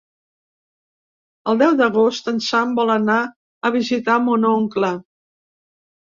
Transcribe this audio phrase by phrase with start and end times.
[1.51, 3.17] El deu d'agost en Sam vol anar
[3.69, 4.91] a visitar mon oncle.